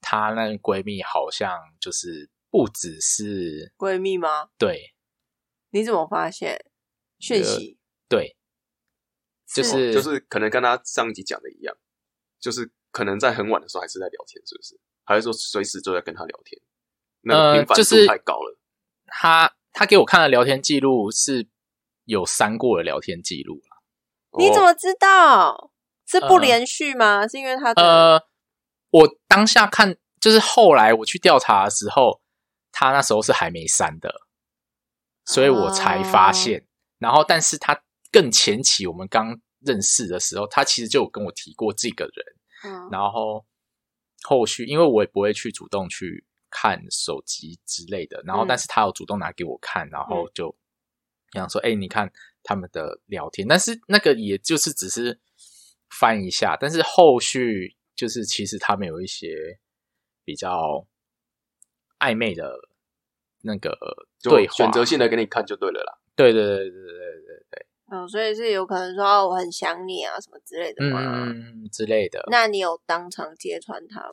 [0.00, 4.48] 她那个闺蜜好像就是不只是闺蜜吗？
[4.56, 4.94] 对
[5.70, 6.64] 你怎么发现
[7.18, 7.78] 讯息？
[8.08, 8.36] 对，
[9.54, 11.76] 就是就是可能跟她上一集讲的一样，
[12.40, 14.80] 就是可能在很晚的时候还是在聊天，是不是？
[15.04, 16.60] 还是说随时都在跟她聊天？
[17.22, 18.58] 那频繁度就是太高了。
[19.06, 21.48] 她她给我看的聊天记录是
[22.04, 23.60] 有删过的聊天记录
[24.38, 25.72] 你怎么知道？
[26.10, 27.28] 是不呃连续吗？
[27.28, 28.22] 是因为他的呃，
[28.90, 32.20] 我当下看，就是后来我去调查的时候，
[32.72, 34.12] 他那时候是还没删的，
[35.24, 36.66] 所以我才发现。
[36.98, 42.24] 然后，但是他更前期我们刚认识的时候，他其实就有跟我提过这个人。
[42.62, 43.46] 嗯然后
[44.24, 50.54] 后续，因为我也不会去主动去看手机之类的，然后嗯但是他有主动拿给我看，然后就
[51.32, 55.18] 想说，哎、你看他们的聊天，但是那个也就是只是
[55.90, 59.58] 翻一下，但是后续就是其实他们有一些
[60.24, 60.86] 比较
[61.98, 62.54] 暧昧的
[63.42, 63.76] 那个
[64.18, 65.98] 就对话，选择性的给你看就对了啦。
[66.14, 71.00] 对对对对对对对哦，所以是有可能说哦我很想你啊什么之类的，吗？
[71.26, 72.22] 嗯之类的。
[72.30, 74.10] 那你有当场揭穿他吗？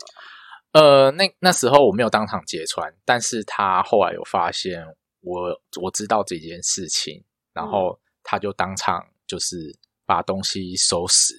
[0.71, 4.83] 呃，那那时候我没有当场揭穿，但是他后来有发现
[5.21, 11.35] 我我知道这件事情，然嗯后他就当场就是把东西收拾，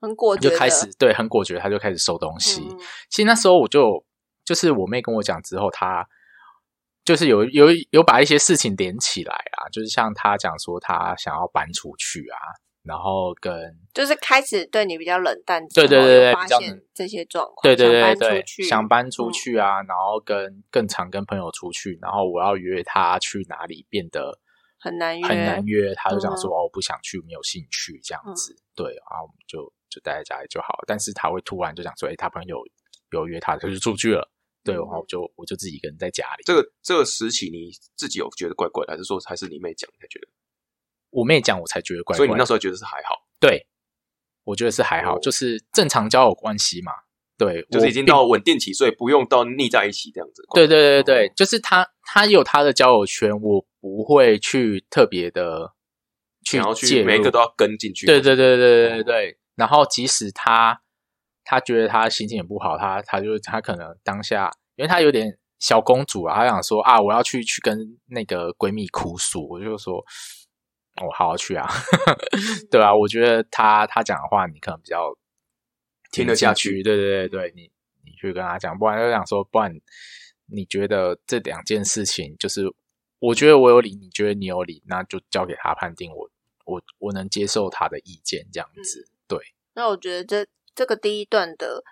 [0.00, 2.62] 很果决，就开始对很果决，他就开始收东西。
[2.62, 2.78] 嗯。
[3.10, 4.04] 其实那时候我就
[4.44, 6.06] 就是我妹跟我讲之后，她
[7.04, 12.38] 就是有有有把一些事情连起来啊，就是像她讲说她想要搬出去啊，
[12.82, 13.52] 然后跟
[13.92, 19.32] 就是开始对你比较冷淡，对对对发现这些状况，对对对对，想搬出嗯。
[19.32, 24.38] 去啊，然后跟更常跟朋友出去，然后我要约他去哪里变得
[24.78, 30.78] 很难约，很难约，他就讲说、嗯哦我不想去，没有兴趣这样子，对，然后我们就就待在家里就好。
[30.86, 32.62] 但是他会突然就想说，哎，他朋友
[33.12, 34.30] 有约他，他就出去了，
[34.64, 36.42] 对，嗯然后我就我就自己一个人在家里。
[36.44, 40.28] 这个这个时期你自己有觉得怪怪的，还是说还是你妹讲才觉得？
[41.10, 42.16] 我妹讲，我才觉得怪怪。
[42.18, 43.66] 所以你那时候觉得是还好，对，
[44.44, 46.92] 我觉得是还好，哦就是正常交友关系嘛。
[47.38, 50.42] 对，就是已经到稳定期，所以不用到腻在一起这样子。
[50.54, 55.72] 对对对对，哦就是他他有他的交友圈，我不会去特别的
[56.44, 58.06] 去介入，去每一个都要跟进去。
[58.06, 59.37] 对对对对对对。
[59.58, 60.80] 然后即使他
[61.44, 70.02] 他觉得他心情也不好，他他就他可能当下，因为他有点小公主啊，她想说啊，我要去去跟那个闺蜜哭诉，我就说。
[71.00, 71.64] 我、好好去啊，
[72.72, 75.16] 对啊，我觉得他他讲的话，你可能比较
[76.10, 77.70] 听得下去对对对对，你
[78.04, 79.72] 你去跟他讲，不然就想说，不然
[80.46, 82.74] 你觉得这两件事情，就是
[83.20, 86.28] 我觉得我有理，你觉得你有理，那就交给他判定我，
[86.64, 89.08] 我我能接受他的意见，这样子。
[89.28, 89.38] 对，
[89.74, 91.84] 那我觉得这这个第一段的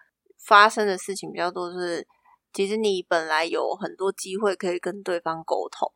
[0.44, 2.06] 发生的事情比较多是，
[2.52, 5.92] 其实你本来有很多机会可以跟对方沟通，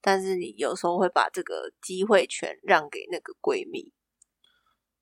[0.00, 3.92] 但是你有时候会把这个机会权让给那个闺蜜。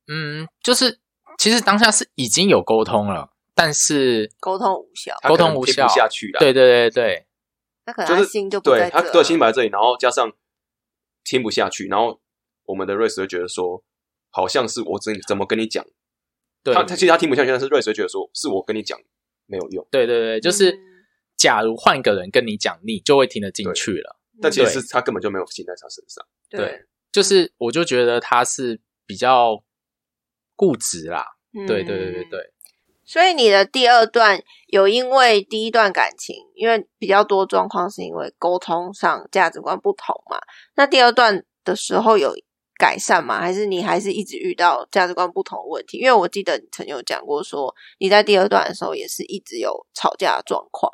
[0.08, 1.00] 嗯，就是
[1.36, 6.38] 其实当下是已经有沟通了，但是沟通无效，沟通无效听不下去了。
[6.38, 7.26] 对对对对，
[7.84, 10.32] 那可能他就是心就不对在这啊他对心摆在这里，然后加上
[11.24, 12.20] 听不下去，然后
[12.64, 13.82] 我们的瑞斯就觉得说，
[14.37, 15.83] 好像是我怎怎么跟你讲，
[16.62, 16.75] 对。
[16.75, 19.01] 他他其实他听不下去，但是瑞斯会觉得说是我跟你讲
[19.46, 20.79] 没有用，对对对，就是嗯。
[21.37, 24.16] 假如换一个人跟你讲，你就会听得进去了。
[24.40, 26.27] 但其实他根本就没有心在他身上。
[26.49, 26.87] 对。
[27.12, 29.62] 就是我就觉得他是比较
[30.55, 31.27] 固执啦。
[31.53, 31.66] 嗯。
[31.66, 32.40] 对对对对对，
[33.05, 40.38] 所以你的第二段有因为第一段感情，因为比较多状况是因为沟通上价值观不同嘛。
[40.75, 42.35] 那第二段的时候有
[42.78, 43.40] 改善吗？
[43.40, 45.98] 还是你还是一直遇到价值观不同的问题？
[45.98, 50.92] 因为我记得你曾有讲过说，你在第二段的时候也是一直有吵架的状况。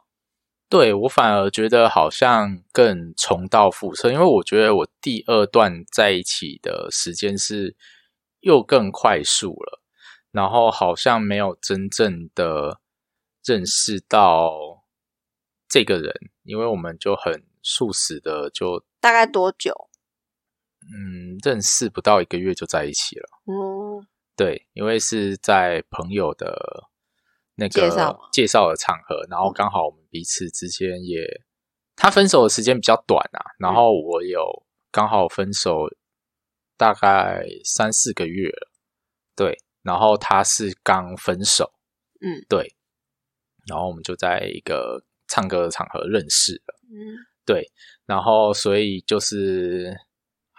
[0.69, 7.77] 对我反而觉得好像更重蹈覆辙，因为我觉得我第二段在一起的时间是
[8.41, 9.83] 又更快速了，
[10.31, 12.81] 然后好像没有真正的
[13.45, 14.83] 认识到
[15.69, 16.11] 这个人，
[16.45, 19.91] 因为我们就很速食的就大概多久？
[20.91, 23.29] 嗯，认识不到一个月就在一起了。
[23.47, 26.89] 嗯，对，因为是在朋友的
[27.55, 31.21] 那个介绍的场合，然后刚好我们彼此之间也，
[31.95, 35.89] 他分手的时间比较短啊，然后我有刚好分手
[36.77, 38.71] 大概三四个月了，
[39.37, 41.73] 对，然后他是刚分手，
[42.21, 42.45] 嗯。
[42.49, 42.75] 对，
[43.67, 46.81] 然后我们就在一个唱歌的场合认识了。
[46.91, 47.15] 嗯，
[47.47, 47.71] 对，
[48.07, 49.97] 然后所以就是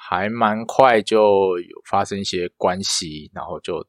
[0.10, 3.88] 还蛮快就有发生一些关系，然后就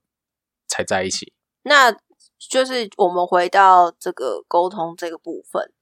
[0.68, 1.32] 才在一起。
[1.62, 1.90] 那
[2.38, 5.72] 就是我们回到这个沟通这个部分，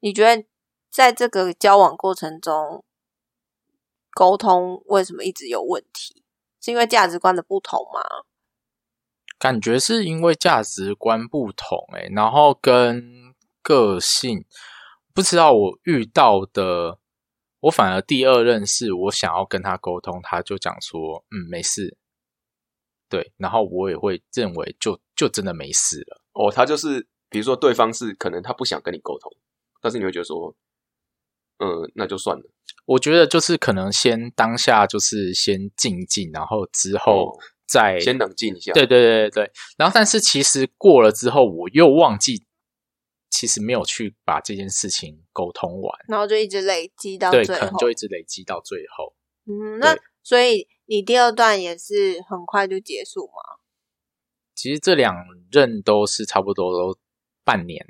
[0.00, 0.46] 你觉得
[0.90, 2.84] 在这个交往过程中，
[4.12, 6.22] 沟通为什么一直有问题？
[6.60, 8.02] 是因为价值观的不同吗？
[9.38, 14.44] 感觉是因为价值观不同、欸，然后跟个性，
[15.12, 16.99] 不知道我遇到的，
[17.60, 21.96] 我反而第二任是我想要跟他沟通，他就讲说，嗯，没事，
[23.08, 26.20] 对，然后我也会认为就就真的没事了。
[26.32, 29.30] 哦，他就是比如说对方是可能他不想跟你沟通，
[29.80, 30.54] 但是你会觉得说，
[31.58, 32.42] 嗯，那就算了。
[32.86, 38.72] 我觉得就是可能先当下就是先静一静，然后之后哦再、先冷静一下。
[38.72, 42.44] 对对对对对，然后但是其实过了之后，我又忘记，
[43.30, 49.14] 其实没有去把这件事情沟通完，然后就一直累积到对，最后，可能就一直累积到最后。
[49.46, 53.60] 嗯，那所以你第二段也是很快就结束吗？
[54.54, 55.16] 其实这两
[55.50, 56.98] 任都是差不多都
[57.44, 57.86] 半年，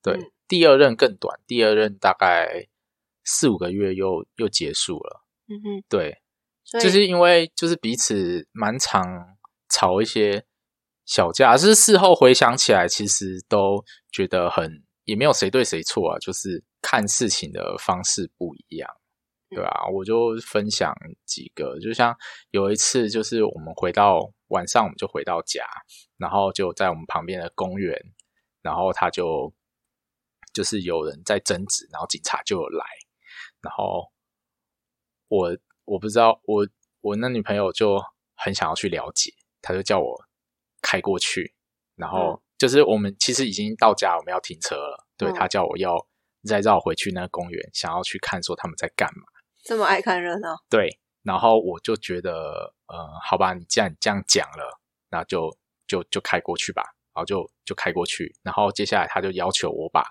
[0.00, 2.68] 对，嗯第二任更短，第二任大概
[3.24, 6.22] 四五个月又又结束了，嗯哼，对，
[6.80, 9.36] 就是因为就是彼此蛮常
[9.68, 10.44] 吵一些
[11.12, 18.88] 小架，就是事后回想起来，其实都觉得很也没有谁对谁错啊，就是看事情的方式不一样，
[19.50, 20.90] 对啊，我就分享
[21.26, 22.16] 几个，就像
[22.50, 25.66] 有一次就是我们回到晚上，我们就回到家，
[26.16, 27.94] 然后就在我们旁边的公园，
[28.62, 29.52] 然后他就
[30.54, 32.86] 就是有人在争执，然后警察就有来，
[33.60, 34.10] 然后
[35.28, 36.66] 我我不知道，我
[37.02, 38.02] 我那女朋友就
[38.34, 40.24] 很想要去了解，她就叫我
[40.82, 41.54] 开过去，
[41.96, 45.96] 然后就是我们其实已经到家，我们要停车了，对嗯她叫我要
[46.46, 49.22] 再绕回去那个公园，想要去看说他们在干嘛。
[49.64, 56.82] 这么爱看热闹，对，然后我就觉得，呃，好吧，你既然你这样讲了，那就就就开过去吧，
[57.14, 60.02] 然后就就开过去，然后接下来他就要求我把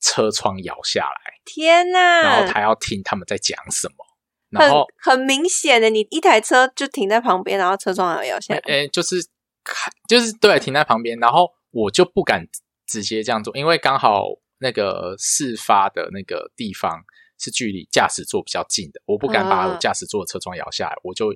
[0.00, 2.22] 车窗摇下来，天哪！
[2.22, 4.04] 然后他要听他们在讲什么，
[4.48, 8.60] 然后很很明显的，你一台车就停在旁边，然后车窗要摇下来。
[8.66, 9.16] 诶，就是
[9.64, 12.46] 开，就是对，停在旁边，然后我就不敢
[12.86, 14.24] 直接这样做，因为刚好
[14.58, 17.02] 那个事发的那个地方
[17.38, 21.34] 是距离驾驶座比较近的，我不敢把我嗯驾驶座的车窗摇下来，我就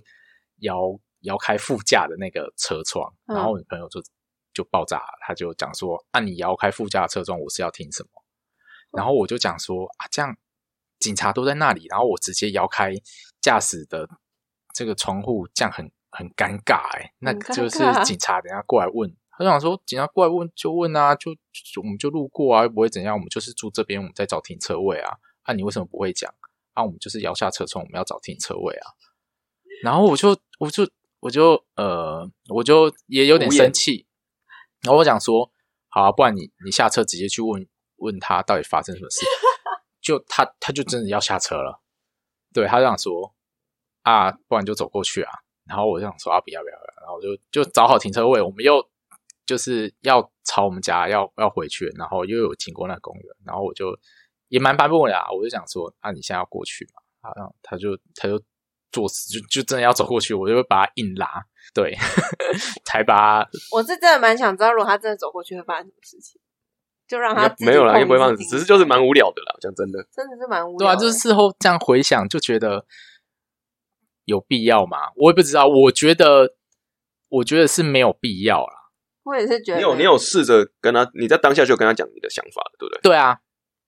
[0.61, 0.79] 摇
[1.21, 4.03] 摇开副驾的那个车窗，嗯然后我女朋友就
[4.53, 8.09] 就爆炸了，他就讲说：“啊，你摇开副驾的车窗，我是要听什么？”
[8.93, 10.37] 然后我就讲说：“啊，这样
[11.01, 12.93] 警察都在那里，然后我直接摇开
[13.41, 14.09] 驾驶的
[14.73, 26.33] 这个窗户，这样很很尴尬哎、那就是警察等下过来问，他就想说警察过来问就问啊，就就我们就路过啊，又不会怎样，我们就是住这边，我们在找停车位啊，啊你为什么不会讲？
[26.75, 28.93] 啊我们就是摇下车窗，我们要找停车位啊。
[29.83, 34.07] 然后我就我就我就呃我就也有点生气，
[34.83, 35.51] 然后我讲说
[35.89, 39.27] 好啊，不然你你下车直接去问问他到底发生什么事，
[40.01, 41.81] 就他他就真的要下车了，
[42.53, 43.35] 对他就想说
[44.03, 45.44] 啊，不然就走过去啊。
[45.67, 48.87] 然后我就想说啊，不要不要，不要然后我就就找好停车位，我们又
[49.47, 53.97] 就是要朝我们家要要回去，然后又有经过那个公园，然后我就
[54.49, 57.29] 也蛮烦不了啊，我就想说啊，你现在要过去嘛？
[57.29, 58.41] 啊，然后他就他就
[58.93, 61.97] 作死，就就真的要走过去，我就会把他硬拉，对，
[62.85, 66.41] 才把他我是真的蛮想知道，如果他真的走过去会发生什么事情，
[67.09, 69.57] 就让他没有啦，应该不会放，只是就是蛮无聊的啦。
[69.61, 72.87] 讲真的，真的是蛮无聊对啊，就是事后这样回想，就觉得
[74.25, 74.99] 有必要吗？
[75.17, 76.55] 我也不知道，我觉得
[77.29, 78.75] 我觉得是没有必要啦。
[79.25, 83.01] 我也是觉得你有你有试着跟他，你在当下就跟他讲你的想法了，对不对？
[83.03, 83.39] 对啊，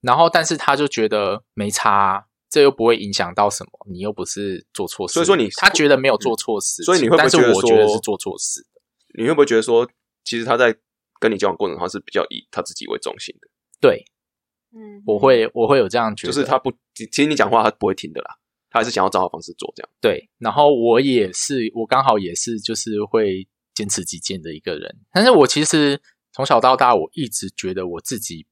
[0.00, 9.86] 然后但是他就觉得没差啊、这又不会影响到什么，你又不是做错事，所以说你他觉得没有做错事情，所以你会不会觉得我觉得说是做错事的，你会不会觉得说，
[10.24, 10.74] 其实他在
[11.20, 13.48] 跟你交往过程中，他是比较以他自己为中心的？
[13.78, 14.06] 对，
[14.72, 18.36] 嗯，我会我会有这样觉得，就是他不，其其实你讲话他不会听的啦，
[18.76, 19.88] 他还是想要找好方式做这样。
[20.00, 24.94] 对，然后我也是，我刚好也是，就是会坚持己见的一个人。
[25.10, 26.00] 但是我其实
[26.32, 28.46] 从小到大，我一直觉得我自己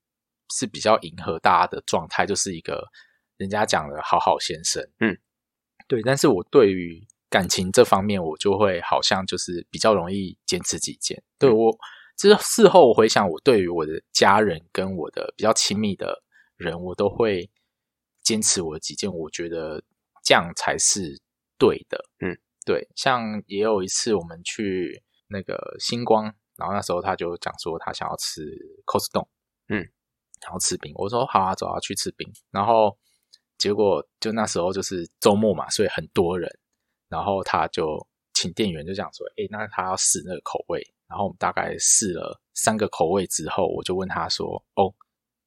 [0.51, 2.83] 是比较迎合大家的状态，就是一个
[3.37, 4.83] 人家讲的好好先生。
[5.01, 5.16] 嗯，
[5.87, 6.01] 对。
[6.03, 11.22] 但是我对于感情这方面，我就会好像就是比较容易坚持己见。
[11.39, 11.77] 对我，
[12.16, 16.22] 就是事后回想，我对于我的家人跟我的比较亲密的
[16.57, 17.51] 人，我都会
[18.22, 19.12] 坚持我的己见。
[19.12, 19.83] 我觉得
[20.25, 21.20] 这样才是
[21.59, 22.05] 对的。
[22.18, 22.89] 嗯，对。
[22.97, 26.25] 像也有一次我们去那个星光，
[26.57, 28.43] 然后那时候他就讲说他想要吃
[28.87, 29.07] cos
[29.68, 29.79] 嗯，
[30.43, 30.93] 然后吃冰。
[30.97, 32.29] 我说好啊，走啊，去吃冰。
[32.51, 32.99] 然后
[33.59, 36.51] 结果就那时候就是周末嘛，所以很多人。
[37.09, 44.93] 然后他就请店员就讲说：“哎，那他要试那个口味。”然后我们大概试了三个口味之后，我就问他说：“哦，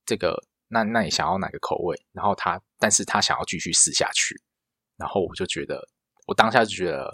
[0.06, 4.40] 这个那那你想要哪个口味？”然后他，但是他想要继续试下去。
[4.98, 5.88] 然后我就觉得，
[6.26, 7.14] 我当下就觉得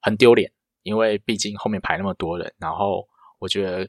[0.00, 0.52] 很丢脸，
[0.82, 2.52] 因为毕竟后面排那么多人。
[2.58, 3.08] 然后
[3.38, 3.88] 我觉得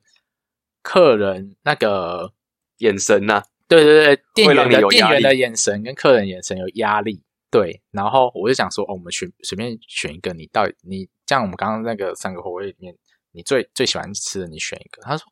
[0.82, 2.32] 客人那个
[2.78, 7.24] 眼神呐、对对对，店员的店员的眼神跟客人眼神有压力。
[7.52, 12.94] 对，然后我就想说，哦，我们选随便选一个，你到底你像我们刚刚那个三个口味里面，
[13.32, 15.02] 你最最喜欢吃的，你选一个。
[15.04, 15.26] 他说，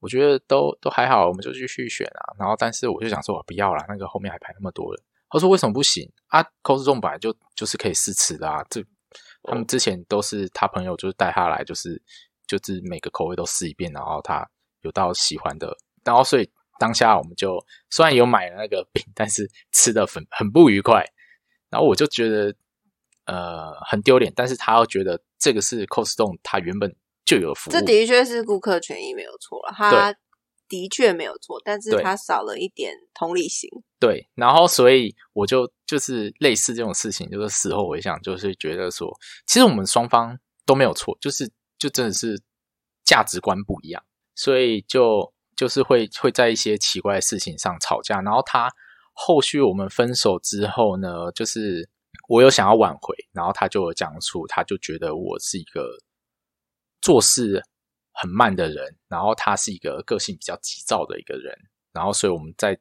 [0.00, 2.32] 我觉得都都还好，我们就继续选啊。
[2.38, 5.04] 然后，但是我就想说，我不要了，那个后面还排那么多人。
[5.28, 8.64] 他说为什么不行啊？cos 重本来就就是可以试吃的啊。
[8.70, 8.84] 这
[9.42, 12.00] 他们之前都是他朋友就是带他来，就是
[12.46, 14.48] 就是每个口味都试一遍，然后他
[14.82, 17.58] 有到喜欢的，然后所以当下我们就
[17.90, 21.04] 虽然有买了那个饼，但是吃的很很不愉快。
[21.68, 22.54] 然后我就觉得
[23.24, 30.14] 呃很丢脸，但是他又觉得这个是 Costco 他原本就有服务，这的确是顾客权益没有错了，他
[30.68, 33.68] 的确没有错，但是他少了一点同理心。
[33.98, 39.10] 对，然后所以我就就是类似这种事情，就是事后回想，就是觉得说，
[39.46, 42.40] 其实我们双方都没有错，就是就真的是
[43.04, 44.02] 价值观不一样，
[44.34, 48.20] 所以就就是会会在一些奇怪的事情上吵架。
[48.20, 48.70] 然后他
[49.12, 51.88] 后续我们分手之后呢，就是
[52.28, 55.98] 我有想要挽回，然后他就有讲出，他就觉得我是一个
[57.00, 57.62] 做事
[58.18, 61.54] 很慢的人，然后他是一个个性比较急躁的一个人，
[61.92, 62.78] 然后所以我们在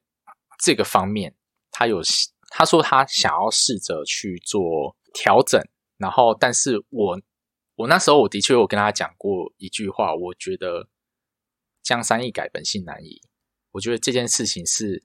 [0.59, 1.35] 这个方面，
[1.71, 2.01] 他有
[2.49, 5.61] 他说他想要试着去做调整，
[5.97, 7.21] 然后但是我
[7.75, 10.87] 我那时候我的确有跟他讲过一句话，我觉得
[11.83, 13.21] 江山易改，本性难移。
[13.71, 15.03] 我觉得这件事情是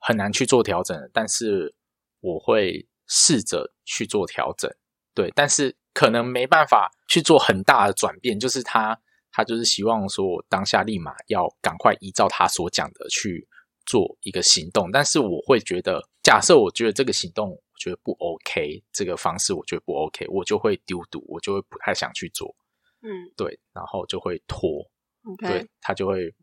[0.00, 1.76] 很难去做调整，但是
[2.18, 4.68] 我会试着去做调整，
[5.14, 9.00] 对，但是可能没办法去做很大的转变，就是他
[9.30, 13.46] 他就是希望说我当下立马要赶快依照他所讲的去
[13.86, 22.54] 做一个行动，但是我会觉得，假设我觉得这个行动我觉得不 OK，这个方式我觉得不 OK，我就会丢毒，我就会不太想去做，
[23.02, 24.90] 嗯对，然后就会拖
[25.38, 26.34] 对他就会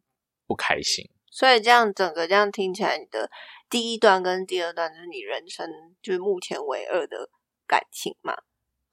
[0.48, 1.10] 不开心。
[1.30, 3.30] 所以这样整个这样听起来，你的
[3.70, 5.70] 第一段跟第二段就是你人生
[6.02, 7.30] 就是目前为二的
[7.68, 8.34] 感情嘛。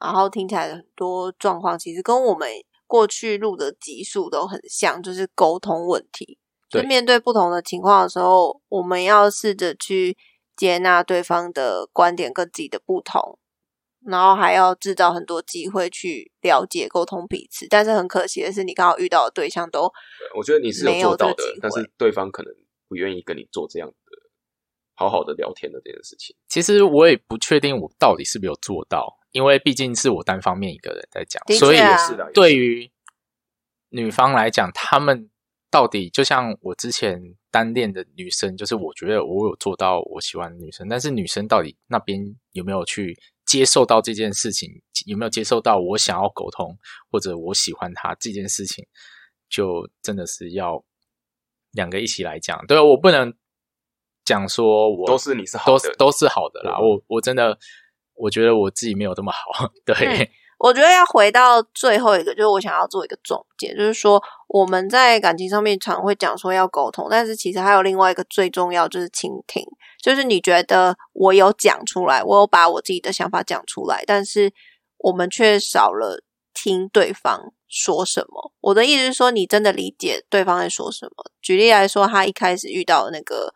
[0.00, 2.48] 然后听起来很多状况其实跟我们
[2.92, 6.38] 过去录的集数都很像，就是沟通问题。
[6.68, 10.14] 就对面对不同的情况的时候，我们要试着去
[10.54, 13.38] 接纳对方的观点跟自己的不同，
[14.04, 17.66] 然后还要制造很多机会去了解、沟通彼此。
[17.70, 22.52] 但是很可惜的是，你刚好遇到的对象都对我觉得你是没有做到的但是对方可能
[22.88, 23.94] 不愿意跟你做这样的
[24.94, 26.36] 好好的聊天的这件事情。
[26.46, 31.78] 其实我也不确定我到底是不是有做到，因为毕竟是我单方面一个人在讲的，所以
[32.32, 32.90] 对于
[33.88, 35.28] 女方来讲，他们
[35.70, 44.70] 到底就像我之前单恋的女生，就是我觉得我有做到我喜欢的女生，但是女生到底那边有没有去接受到这件事情，
[45.06, 46.78] 有没有接受到我想要沟通
[47.10, 48.86] 或者我喜欢她这件事情，
[49.48, 50.84] 就真的是要
[51.72, 52.66] 两个一起来讲。
[52.66, 53.34] 对我不能
[54.24, 56.78] 讲说我都是你是好的，都是都是好的啦。
[56.78, 57.58] 我我真的
[58.22, 60.30] 我觉得我自己没有这么好，对。
[60.58, 69.66] 我觉得要回到最后一个，就是我想要做一个总结，就是说我们在感情上面常会讲说要沟通，但是其实还有另外一个最重要就是倾听，
[70.00, 74.52] 就是你觉得我有讲出来，我有把我自己的想法讲出来，但是
[74.98, 76.22] 我们却少了
[76.54, 78.52] 听对方说什么。
[78.60, 81.24] 我的意思是说，你真的理解对方在说什么。
[81.40, 83.52] 举例来说，他一开始遇到那个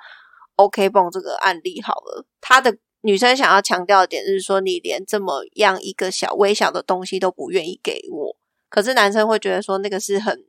[0.57, 8.36] OK 泵这个案例好了，他的女生想要强调的点是说，你连这么样一个小微小的东西都不愿意给我，
[8.68, 10.44] 可是男生会觉得说那个是很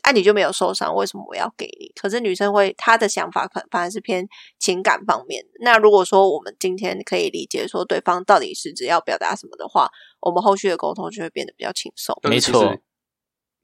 [0.00, 1.92] 哎，你就没有受伤，为什么我要给你？
[2.00, 4.26] 可是女生会她的想法可反而是偏
[4.58, 5.44] 情感方面。
[5.60, 9.90] 那如果说我们今天可以理解说对方到底是只要表达什么的话，
[10.20, 12.18] 我们后续的沟通就会变得比较轻松。
[12.22, 12.74] 没错，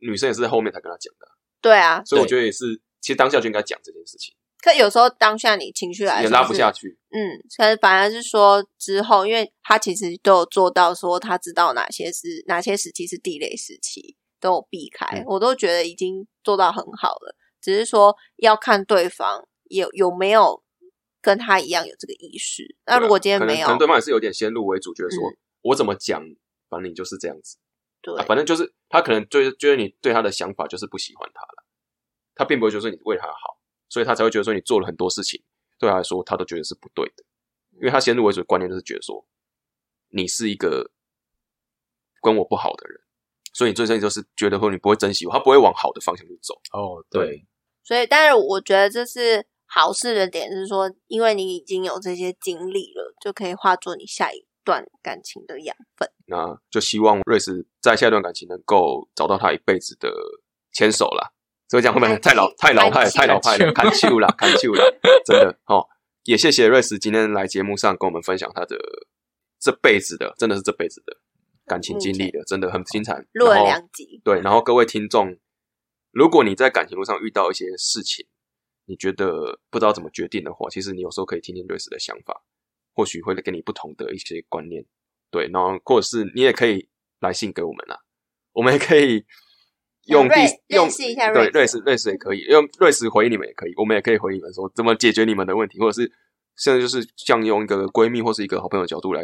[0.00, 1.26] 女生也是在后面才跟他讲的。
[1.62, 4.34] 对啊，所以我觉得也是，其实当下就应该讲这件事情。
[4.64, 17.36] 可有时候当下你情绪来也拉不下去，嗯，可是反而是说之后，因为他其实都有做到，说他知道哪些是哪些时期是地雷时期，都有避开，我都觉得已经做到很好了。
[17.60, 20.62] 只是说要看对方有有没有
[21.20, 22.74] 跟他一样有这个意识。
[22.86, 25.18] 那如果今天没有，可能对方也是有点先入为主，觉得说
[25.60, 26.22] 我怎么讲，
[26.70, 27.58] 反正你就是这样子，
[28.00, 31.64] 对，反正就是他可能就是觉得你对他的想法就是不喜欢他了，
[32.34, 33.58] 他并不会觉得说你为他好。
[33.94, 35.40] 所以他才会觉得说你做了很多事情，
[35.78, 37.22] 对他来说他都觉得是不对的，
[37.74, 39.24] 因为他先入为主的观念就是觉得说
[40.08, 40.90] 你是一个
[42.20, 43.00] 跟我不好的人，
[43.52, 46.60] 所以你最终就是觉得说你不会珍惜我，他不会往好的方向去走。
[46.72, 47.46] 哦，对。
[47.84, 56.10] 所以，但是我觉得这是好事的点，是说因为你已经有这些经历了，就可以化作你下一段感情的养分。
[56.26, 60.10] 那就希望瑞斯在下一段感情能够找到他一辈子的
[60.72, 61.33] 牵手了。
[61.66, 65.88] 所以讲后面太老太老派太老派了，看秀了看秀了，真的哦，
[66.24, 68.76] 也谢谢瑞斯今天来节目上跟我们分享他的
[69.58, 71.16] 这辈子的，真的是这辈子的
[71.66, 73.24] 感情经历的，真的很精彩。
[73.32, 75.36] 录了两集，对，然后各位听众，
[76.12, 78.26] 如果你在感情路上遇到一些事情，
[78.84, 82.44] 你觉得不知道怎么决定的话，其实你有时候可以听听瑞斯的想法，
[82.94, 84.84] 或许会给你不同的一些观念。
[85.30, 86.88] 对，然后或者是你也可以
[87.20, 87.98] 来信给我们啊，
[88.52, 89.24] 我们也可以。
[90.06, 90.34] 用第
[90.68, 90.88] 用
[91.32, 96.10] 对瑞士瑞士也可以用瑞士回你们也可以，我们也可以回你们说怎么解决你们的问题，或者是
[96.56, 99.22] 现在就是像用一个闺蜜或是一个好朋友的角度来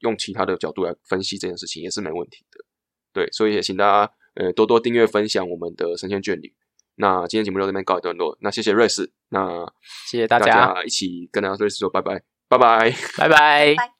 [0.00, 2.64] 用其他的角度来分析这件事情也是没问题的。
[3.12, 6.52] 对，所以也请大家呃多多订阅分享我们的神仙眷侣。
[6.96, 9.64] 那今天节目就这边告一段落，那谢谢瑞士，那
[10.06, 13.94] 谢谢大家一起跟大家瑞士说拜拜，拜拜，拜拜。